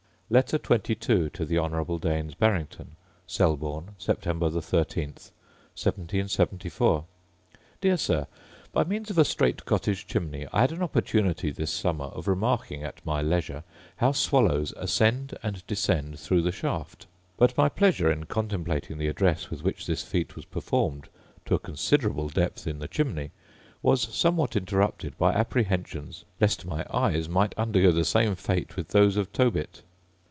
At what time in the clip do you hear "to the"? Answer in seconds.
1.31-1.59